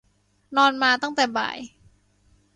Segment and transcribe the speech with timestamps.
[0.57, 1.57] นอนมาตั้งแต่บ่าย